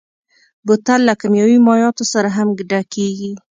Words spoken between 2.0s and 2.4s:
سره